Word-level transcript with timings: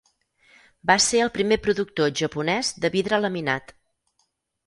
Va 0.91 0.93
ser 1.07 1.19
el 1.25 1.29
primer 1.35 1.57
productor 1.65 2.09
japonès 2.21 2.71
de 2.87 2.93
vidre 2.97 3.19
laminat. 3.27 3.69